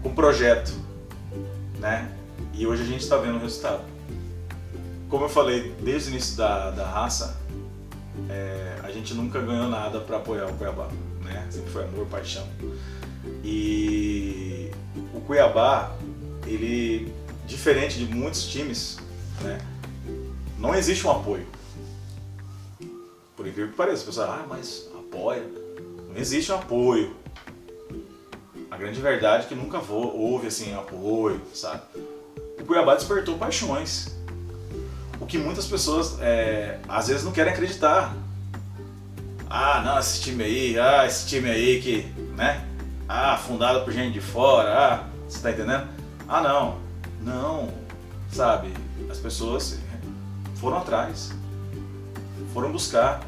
com 0.02 0.14
projeto, 0.14 0.72
né? 1.78 2.10
E 2.54 2.66
hoje 2.66 2.82
a 2.82 2.86
gente 2.86 3.02
está 3.02 3.16
vendo 3.18 3.36
o 3.36 3.40
resultado. 3.40 3.82
Como 5.08 5.26
eu 5.26 5.28
falei 5.28 5.74
desde 5.80 6.08
o 6.08 6.12
início 6.12 6.36
da, 6.36 6.70
da 6.70 6.86
raça, 6.86 7.38
é, 8.28 8.78
a 8.82 8.90
gente 8.90 9.12
nunca 9.14 9.40
ganhou 9.40 9.68
nada 9.68 10.00
para 10.00 10.16
apoiar 10.16 10.46
o 10.46 10.54
Cuiabá, 10.54 10.88
né? 11.22 11.46
Sempre 11.50 11.70
foi 11.70 11.84
amor, 11.84 12.06
paixão. 12.06 12.46
E 13.44 14.70
o 15.12 15.20
Cuiabá, 15.20 15.94
ele, 16.46 17.12
diferente 17.46 17.98
de 17.98 18.12
muitos 18.12 18.46
times, 18.46 18.98
né? 19.42 19.60
Não 20.58 20.74
existe 20.74 21.06
um 21.06 21.10
apoio. 21.10 21.46
Por 23.36 23.46
incrível 23.46 23.70
que 23.70 23.76
pareça, 23.76 24.04
pessoal, 24.04 24.30
ah, 24.30 24.46
mas 24.48 24.88
apoia. 24.96 25.63
Não 26.14 26.20
existe 26.20 26.52
um 26.52 26.54
apoio. 26.54 27.16
A 28.70 28.76
grande 28.76 29.00
verdade 29.00 29.46
é 29.46 29.48
que 29.48 29.54
nunca 29.54 29.78
houve 29.78 30.46
assim 30.46 30.72
apoio, 30.72 31.40
sabe? 31.52 31.82
O 32.60 32.64
Cuiabá 32.64 32.94
despertou 32.94 33.36
paixões. 33.36 34.16
O 35.20 35.26
que 35.26 35.36
muitas 35.36 35.66
pessoas 35.66 36.16
é, 36.20 36.78
às 36.88 37.08
vezes 37.08 37.24
não 37.24 37.32
querem 37.32 37.52
acreditar. 37.52 38.14
Ah, 39.50 39.82
não, 39.84 39.98
esse 39.98 40.20
time 40.20 40.44
aí, 40.44 40.78
ah, 40.78 41.04
esse 41.04 41.26
time 41.26 41.50
aí 41.50 41.82
que, 41.82 42.02
né? 42.36 42.64
Ah, 43.08 43.36
fundado 43.36 43.84
por 43.84 43.92
gente 43.92 44.12
de 44.12 44.20
fora, 44.20 44.72
ah, 44.72 45.08
você 45.28 45.40
tá 45.40 45.50
entendendo? 45.50 45.88
Ah, 46.28 46.40
não, 46.40 46.78
não, 47.22 47.74
sabe? 48.30 48.72
As 49.10 49.18
pessoas 49.18 49.80
foram 50.56 50.78
atrás, 50.78 51.32
foram 52.52 52.70
buscar, 52.70 53.20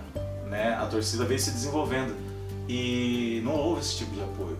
né? 0.48 0.76
A 0.80 0.86
torcida 0.86 1.24
veio 1.24 1.40
se 1.40 1.50
desenvolvendo 1.50 2.26
e 2.68 3.40
não 3.44 3.54
houve 3.54 3.80
esse 3.80 3.96
tipo 3.96 4.12
de 4.12 4.22
apoio. 4.22 4.58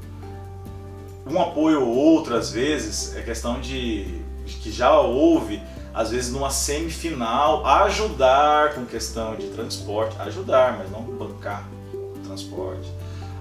Um 1.29 1.41
apoio 1.41 1.83
ou 1.83 1.95
outro, 1.95 2.37
às 2.37 2.53
vezes, 2.53 3.17
é 3.17 3.23
questão 3.23 3.61
de, 3.61 4.05
de 4.45 4.55
que 4.63 4.71
já 4.71 5.01
houve, 5.01 5.61
às 5.93 6.11
vezes 6.11 6.33
numa 6.33 6.51
semifinal, 6.51 7.67
ajudar 7.67 8.75
com 8.75 8.87
questão 8.87 9.35
de 9.35 9.49
transporte, 9.49 10.17
ajudar, 10.21 10.79
mas 10.79 10.91
não 10.91 11.03
bancar 11.03 11.67
o 11.93 12.21
transporte. 12.25 12.89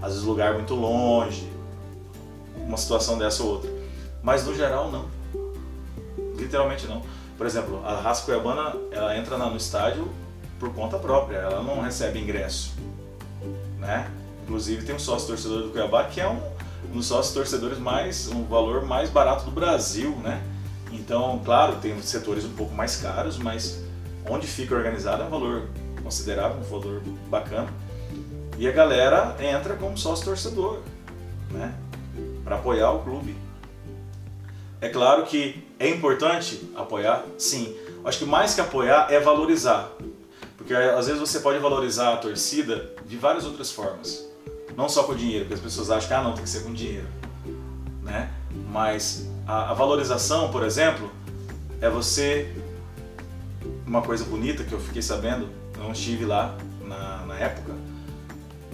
Às 0.01 0.13
vezes 0.13 0.23
lugar 0.23 0.53
muito 0.55 0.73
longe, 0.73 1.47
uma 2.57 2.77
situação 2.77 3.17
dessa 3.17 3.43
ou 3.43 3.49
outra. 3.49 3.71
Mas 4.23 4.43
no 4.43 4.55
geral 4.55 4.91
não. 4.91 5.05
Literalmente 6.35 6.87
não. 6.87 7.03
Por 7.37 7.45
exemplo, 7.45 7.81
a 7.85 7.95
Raça 7.99 8.25
Cuiabana 8.25 8.75
ela 8.91 9.15
entra 9.15 9.37
no 9.37 9.55
estádio 9.55 10.07
por 10.59 10.73
conta 10.73 10.97
própria, 10.97 11.37
ela 11.37 11.61
não 11.61 11.81
recebe 11.81 12.19
ingresso. 12.19 12.73
Né? 13.77 14.09
Inclusive 14.45 14.85
tem 14.85 14.95
um 14.95 14.99
sócio 14.99 15.27
torcedor 15.27 15.63
do 15.63 15.69
Cuiabá 15.71 16.03
que 16.03 16.21
é 16.21 16.29
um, 16.29 16.39
dos 16.93 17.07
sócios 17.07 17.33
torcedores 17.33 17.79
mais, 17.79 18.27
um 18.27 18.43
valor 18.43 18.85
mais 18.85 19.09
barato 19.09 19.43
do 19.43 19.51
Brasil, 19.51 20.11
né? 20.17 20.39
Então, 20.91 21.41
claro, 21.43 21.77
tem 21.77 21.99
setores 22.03 22.45
um 22.45 22.53
pouco 22.53 22.73
mais 22.75 22.97
caros, 22.97 23.39
mas 23.39 23.81
onde 24.29 24.45
fica 24.45 24.75
organizado 24.75 25.23
é 25.23 25.25
um 25.25 25.29
valor 25.29 25.67
considerável, 26.03 26.57
um 26.57 26.63
valor 26.63 27.01
bacana. 27.27 27.67
E 28.59 28.67
a 28.67 28.71
galera 28.71 29.35
entra 29.39 29.75
como 29.75 29.97
sócio 29.97 30.25
torcedor, 30.25 30.79
né? 31.49 31.73
Para 32.43 32.57
apoiar 32.57 32.91
o 32.91 32.99
clube. 32.99 33.35
É 34.79 34.89
claro 34.89 35.23
que 35.23 35.67
é 35.79 35.89
importante 35.89 36.71
apoiar, 36.75 37.25
sim. 37.39 37.75
Acho 38.05 38.19
que 38.19 38.25
mais 38.25 38.53
que 38.53 38.61
apoiar 38.61 39.11
é 39.11 39.19
valorizar. 39.19 39.91
Porque 40.55 40.73
às 40.73 41.07
vezes 41.07 41.19
você 41.19 41.39
pode 41.39 41.57
valorizar 41.57 42.13
a 42.13 42.17
torcida 42.17 42.93
de 43.07 43.17
várias 43.17 43.43
outras 43.43 43.71
formas. 43.71 44.34
Não 44.75 44.89
só 44.89 45.03
com 45.03 45.15
dinheiro, 45.15 45.45
porque 45.45 45.55
as 45.55 45.59
pessoas 45.59 45.89
acham 45.89 46.07
que 46.07 46.13
ah, 46.13 46.23
não, 46.23 46.33
tem 46.33 46.43
que 46.43 46.49
ser 46.49 46.63
com 46.63 46.73
dinheiro. 46.73 47.07
Né? 48.01 48.29
Mas 48.71 49.27
a, 49.47 49.71
a 49.71 49.73
valorização, 49.73 50.51
por 50.51 50.63
exemplo, 50.63 51.11
é 51.81 51.89
você. 51.89 52.53
Uma 53.85 54.01
coisa 54.01 54.25
bonita 54.25 54.63
que 54.63 54.73
eu 54.73 54.79
fiquei 54.79 55.01
sabendo, 55.01 55.47
não 55.77 55.91
estive 55.91 56.25
lá 56.25 56.57
na, 56.83 57.25
na 57.25 57.35
época, 57.37 57.73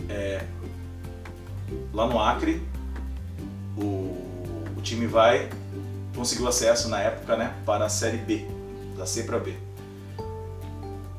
é, 0.10 0.46
lá 1.94 2.08
no 2.08 2.20
Acre, 2.20 2.62
o, 3.78 3.84
o 4.78 4.82
time 4.82 5.06
vai 5.06 5.50
conseguiu 6.16 6.48
acesso 6.48 6.90
na 6.90 7.00
época, 7.00 7.36
né, 7.36 7.56
para 7.66 7.86
a 7.86 7.90
Série 7.90 8.18
B, 8.18 8.46
da 8.98 9.06
C 9.06 9.24
para 9.24 9.40
B. 9.40 9.56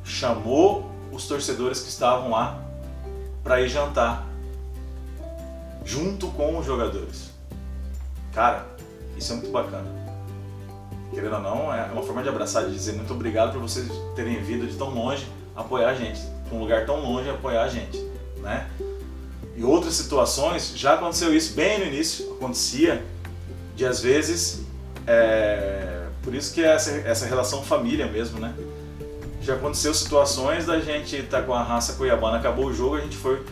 Chamou 0.04 0.90
os 1.10 1.26
torcedores 1.26 1.80
que 1.80 1.88
estavam 1.88 2.30
lá 2.30 2.62
para 3.42 3.60
ir 3.60 3.68
jantar 3.68 4.26
junto 5.84 6.28
com 6.28 6.58
os 6.58 6.66
jogadores. 6.66 7.30
Cara, 8.32 8.66
isso 9.16 9.32
é 9.32 9.36
muito 9.36 9.50
bacana. 9.50 9.86
Querendo 11.12 11.34
ou 11.34 11.42
não, 11.42 11.74
é 11.74 11.84
uma 11.92 12.02
forma 12.02 12.22
de 12.22 12.28
abraçar, 12.28 12.64
de 12.64 12.72
dizer 12.72 12.94
muito 12.94 13.12
obrigado 13.12 13.52
por 13.52 13.60
vocês 13.60 13.86
terem 14.16 14.42
vindo 14.42 14.66
de 14.66 14.76
tão 14.76 14.88
longe 14.88 15.26
apoiar 15.54 15.90
a 15.90 15.94
gente, 15.94 16.20
um 16.50 16.58
lugar 16.58 16.86
tão 16.86 17.00
longe 17.00 17.28
apoiar 17.28 17.64
a 17.64 17.68
gente, 17.68 17.98
né? 18.38 18.70
E 19.54 19.62
outras 19.62 19.94
situações, 19.94 20.72
já 20.74 20.94
aconteceu 20.94 21.34
isso 21.34 21.54
bem 21.54 21.78
no 21.78 21.84
início, 21.84 22.32
acontecia 22.32 23.04
de 23.76 23.84
às 23.84 24.00
vezes 24.00 24.62
é, 25.06 26.06
por 26.22 26.34
isso 26.34 26.54
que 26.54 26.62
é 26.62 26.68
essa, 26.68 26.90
essa 26.90 27.26
relação 27.26 27.62
família 27.62 28.06
mesmo, 28.06 28.40
né? 28.40 28.54
Já 29.42 29.54
aconteceu 29.54 29.92
situações 29.92 30.64
da 30.64 30.80
gente 30.80 31.16
estar 31.16 31.40
tá 31.40 31.46
com 31.46 31.52
a 31.52 31.62
raça 31.62 31.94
cuiabana, 31.94 32.38
acabou 32.38 32.66
o 32.66 32.72
jogo, 32.72 32.96
a 32.96 33.00
gente 33.00 33.16
foi 33.16 33.44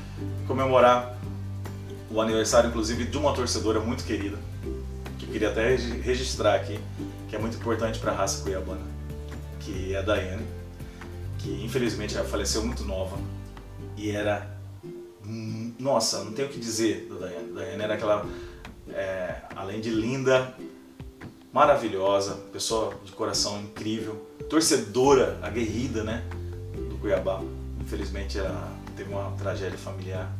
comemorar 0.46 1.19
o 2.10 2.20
aniversário, 2.20 2.68
inclusive, 2.68 3.04
de 3.04 3.16
uma 3.16 3.32
torcedora 3.32 3.78
muito 3.78 4.04
querida, 4.04 4.36
que 5.18 5.26
eu 5.26 5.30
queria 5.30 5.50
até 5.50 5.76
registrar 5.76 6.56
aqui, 6.56 6.78
que 7.28 7.36
é 7.36 7.38
muito 7.38 7.56
importante 7.56 7.98
para 8.00 8.10
a 8.10 8.14
raça 8.16 8.42
cuiabana, 8.42 8.84
que 9.60 9.94
é 9.94 9.98
a 9.98 10.02
Daiane, 10.02 10.44
que 11.38 11.64
infelizmente 11.64 12.14
já 12.14 12.24
faleceu 12.24 12.64
muito 12.64 12.84
nova 12.84 13.16
e 13.96 14.10
era 14.10 14.58
hum, 15.24 15.72
nossa, 15.78 16.24
não 16.24 16.32
tenho 16.32 16.48
o 16.48 16.50
que 16.50 16.58
dizer 16.58 17.06
da 17.08 17.26
Daiane. 17.26 17.52
Daiane 17.52 17.82
era 17.82 17.94
aquela, 17.94 18.26
é, 18.88 19.36
além 19.54 19.80
de 19.80 19.90
linda, 19.90 20.52
maravilhosa, 21.52 22.34
pessoa 22.52 22.94
de 23.04 23.12
coração 23.12 23.60
incrível, 23.60 24.26
torcedora, 24.48 25.38
aguerrida, 25.42 26.02
né, 26.02 26.24
do 26.88 26.98
Cuiabá. 26.98 27.40
Infelizmente 27.80 28.38
ela 28.38 28.76
teve 28.96 29.10
uma 29.10 29.30
tragédia 29.32 29.78
familiar 29.78 30.39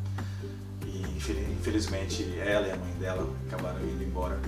infelizmente 1.29 2.37
ela 2.39 2.67
e 2.67 2.71
a 2.71 2.75
mãe 2.75 2.91
dela 2.99 3.27
acabaram 3.47 3.79
indo 3.81 4.03
embora. 4.03 4.39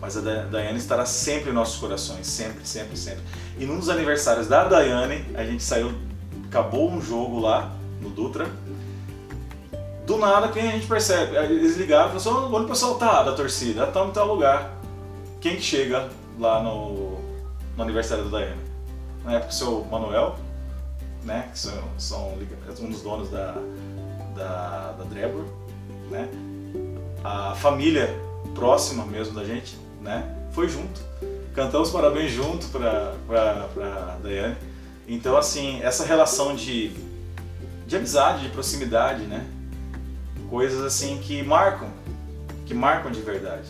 Mas 0.00 0.16
a 0.16 0.20
Daiane 0.20 0.78
estará 0.78 1.06
sempre 1.06 1.50
em 1.50 1.54
nossos 1.54 1.78
corações, 1.78 2.26
sempre, 2.26 2.66
sempre, 2.66 2.96
sempre. 2.96 3.22
E 3.58 3.64
num 3.64 3.78
dos 3.78 3.88
aniversários 3.88 4.46
da 4.46 4.64
Daiane, 4.64 5.24
a 5.34 5.44
gente 5.44 5.62
saiu, 5.62 5.92
acabou 6.48 6.90
um 6.90 7.00
jogo 7.00 7.40
lá 7.40 7.72
no 8.00 8.10
Dutra. 8.10 8.46
Do 10.06 10.18
nada, 10.18 10.48
quem 10.48 10.68
a 10.68 10.72
gente 10.72 10.86
percebe? 10.86 11.36
Eles 11.36 11.76
ligaram 11.76 12.14
e 12.14 12.20
falaram 12.20 12.44
assim, 12.44 12.54
onde 12.54 12.64
o 12.64 12.68
pessoal 12.68 12.94
tá 12.96 13.22
da 13.22 13.32
torcida? 13.32 13.84
Estamos 13.84 14.10
em 14.10 14.12
tal 14.12 14.26
lugar. 14.26 14.76
Quem 15.40 15.56
que 15.56 15.62
chega 15.62 16.10
lá 16.38 16.62
no, 16.62 17.18
no 17.76 17.82
aniversário 17.82 18.24
da 18.24 18.38
Daiane? 18.38 18.60
Na 19.24 19.32
época 19.34 19.50
o 19.50 19.54
seu 19.54 19.84
Manuel, 19.90 20.36
né, 21.24 21.48
que 21.52 21.58
são, 21.58 21.82
são 21.98 22.34
um 22.80 22.90
dos 22.90 23.02
donos 23.02 23.30
da, 23.30 23.56
da, 24.36 24.92
da 24.92 25.04
Drebor, 25.04 25.44
né? 26.10 26.28
A 27.24 27.54
família 27.54 28.14
próxima 28.54 29.04
mesmo 29.04 29.34
da 29.34 29.44
gente, 29.44 29.76
né? 30.00 30.34
Foi 30.52 30.68
junto. 30.68 31.00
Cantamos 31.54 31.90
parabéns 31.90 32.32
junto 32.32 32.66
para 32.68 33.14
para 33.26 34.18
Daiane. 34.22 34.56
Então 35.08 35.36
assim, 35.36 35.80
essa 35.82 36.04
relação 36.04 36.54
de 36.54 36.92
de 37.86 37.96
amizade, 37.96 38.42
de 38.42 38.48
proximidade, 38.48 39.22
né? 39.22 39.46
Coisas 40.50 40.82
assim 40.82 41.18
que 41.18 41.42
marcam, 41.42 41.88
que 42.64 42.74
marcam 42.74 43.10
de 43.10 43.20
verdade. 43.20 43.68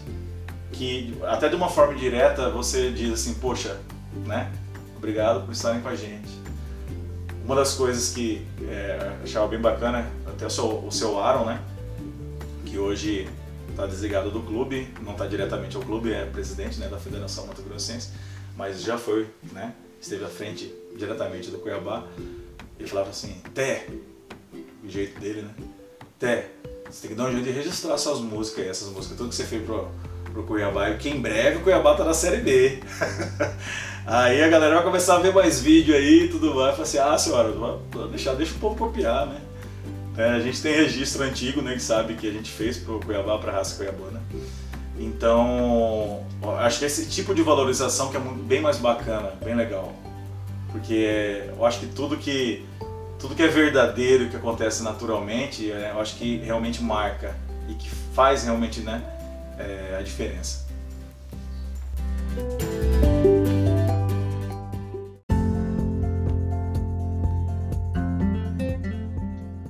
Que 0.73 1.17
até 1.25 1.49
de 1.49 1.55
uma 1.55 1.69
forma 1.69 1.95
direta 1.95 2.51
você 2.51 2.91
diz 2.91 3.13
assim, 3.13 3.35
poxa, 3.35 3.79
né? 4.25 4.51
Obrigado 4.97 5.45
por 5.45 5.53
estarem 5.53 5.81
com 5.81 5.89
a 5.89 5.95
gente. 5.95 6.47
Uma 7.45 7.55
das 7.55 7.75
coisas 7.75 8.13
que 8.13 8.45
é, 8.69 9.13
achava 9.23 9.47
bem 9.47 9.61
bacana, 9.61 10.11
até 10.27 10.47
o 10.47 10.51
seu, 10.51 10.85
o 10.85 10.91
seu 10.91 11.21
Aaron, 11.21 11.45
né? 11.45 11.61
Que 12.77 12.81
hoje 12.81 13.27
está 13.71 13.87
desligado 13.87 14.31
do 14.31 14.43
clube, 14.43 14.87
não 15.01 15.13
está 15.13 15.27
diretamente 15.27 15.75
ao 15.79 15.83
clube, 15.83 16.13
é 16.13 16.27
presidente 16.27 16.79
né, 16.79 16.89
da 16.89 16.99
Federação 16.99 17.47
Mato 17.47 17.63
Grossense, 17.63 18.11
mas 18.55 18.83
já 18.83 18.99
foi, 18.99 19.27
né? 19.51 19.73
Esteve 19.99 20.27
à 20.27 20.29
frente 20.29 20.75
diretamente 20.95 21.51
do 21.51 21.57
Cuiabá. 21.57 22.07
Ele 22.79 22.87
falava 22.87 23.09
assim, 23.09 23.41
Té, 23.55 23.87
o 24.85 24.91
jeito 24.91 25.19
dele, 25.19 25.41
né? 25.41 25.55
Té, 26.19 26.51
você 26.85 27.09
tem 27.09 27.11
que 27.13 27.17
dar 27.17 27.31
um 27.31 27.33
jeito 27.33 27.45
de 27.45 27.51
registrar 27.51 27.97
suas 27.97 28.21
músicas, 28.21 28.67
essas 28.67 28.89
músicas, 28.89 29.17
tudo 29.17 29.31
que 29.31 29.37
você 29.37 29.45
fez 29.45 29.65
pro, 29.65 29.89
pro 30.31 30.43
Cuiabá, 30.43 30.91
e 30.91 30.99
que 30.99 31.09
em 31.09 31.19
breve 31.19 31.57
o 31.57 31.61
Cuiabá 31.63 31.95
tá 31.95 32.05
na 32.05 32.13
Série 32.13 32.43
B. 32.43 32.79
aí 34.05 34.43
a 34.43 34.49
galera 34.49 34.75
vai 34.75 34.85
começar 34.85 35.17
a 35.17 35.21
ver 35.21 35.33
mais 35.33 35.63
vídeo 35.63 35.95
aí 35.95 36.25
e 36.25 36.29
tudo 36.29 36.55
mais, 36.55 36.73
fala 36.73 36.83
assim, 36.83 36.99
ah 36.99 37.17
senhora, 37.17 37.55
deixa, 38.11 38.35
deixa 38.35 38.55
o 38.55 38.59
povo 38.59 38.77
copiar, 38.77 39.29
né? 39.29 39.41
É, 40.17 40.31
a 40.31 40.41
gente 40.41 40.63
tem 40.63 40.75
registro 40.75 41.23
antigo, 41.23 41.61
né, 41.61 41.75
que 41.75 41.83
sabe 41.83 42.15
que 42.15 42.29
a 42.29 42.33
gente 42.33 42.51
fez 42.51 42.79
pro 42.79 43.01
Cuiabá, 43.01 43.39
pra 43.39 43.53
raça 43.53 43.77
Cuiabana. 43.77 44.23
Então, 44.99 46.25
acho 46.59 46.79
que 46.79 46.85
esse 46.87 47.07
tipo 47.07 47.35
de 47.35 47.43
valorização 47.43 48.11
que 48.11 48.17
é 48.17 48.21
bem 48.21 48.61
mais 48.63 48.79
bacana, 48.79 49.33
bem 49.45 49.55
legal. 49.55 49.93
Porque 50.73 51.45
eu 51.49 51.65
acho 51.67 51.81
que 51.81 51.87
tudo 51.87 52.17
que 52.17 52.65
tudo 53.19 53.35
que 53.35 53.43
é 53.43 53.49
verdadeiro, 53.49 54.29
que 54.29 54.37
acontece 54.37 54.83
naturalmente, 54.83 55.71
é, 55.71 55.91
eu 55.91 56.01
acho 56.01 56.17
que 56.17 56.37
realmente 56.39 56.83
marca 56.83 57.35
e 57.69 57.75
que 57.75 57.89
faz 58.15 58.45
realmente 58.45 58.81
né, 58.81 59.03
é, 59.59 59.97
a 59.99 60.03
diferença. 60.03 60.67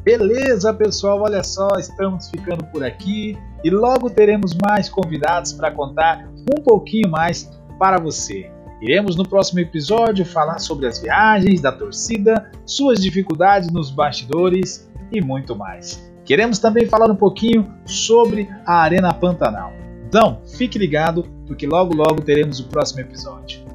Beleza, 0.06 0.72
pessoal, 0.72 1.20
olha 1.20 1.42
só, 1.42 1.66
estamos 1.80 2.30
ficando 2.30 2.62
por 2.66 2.84
aqui 2.84 3.36
e 3.64 3.70
logo 3.70 4.08
teremos 4.08 4.54
mais 4.54 4.88
convidados 4.88 5.52
para 5.52 5.72
contar 5.72 6.28
um 6.48 6.62
pouquinho 6.62 7.10
mais 7.10 7.50
para 7.76 7.98
você. 7.98 8.48
Iremos 8.80 9.16
no 9.16 9.28
próximo 9.28 9.58
episódio 9.58 10.24
falar 10.24 10.60
sobre 10.60 10.86
as 10.86 11.00
viagens 11.00 11.60
da 11.60 11.72
torcida, 11.72 12.52
suas 12.64 13.02
dificuldades 13.02 13.68
nos 13.72 13.90
bastidores 13.90 14.88
e 15.10 15.20
muito 15.20 15.56
mais. 15.56 16.08
Queremos 16.24 16.60
também 16.60 16.86
falar 16.86 17.10
um 17.10 17.16
pouquinho 17.16 17.68
sobre 17.84 18.48
a 18.64 18.82
Arena 18.82 19.12
Pantanal. 19.12 19.72
Então, 20.06 20.40
fique 20.56 20.78
ligado, 20.78 21.24
porque 21.48 21.66
logo 21.66 21.96
logo 21.96 22.22
teremos 22.22 22.60
o 22.60 22.68
próximo 22.68 23.00
episódio. 23.00 23.65